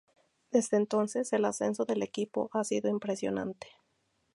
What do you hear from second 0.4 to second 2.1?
Desde entonces, el ascenso del